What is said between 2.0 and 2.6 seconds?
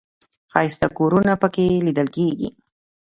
کېږي.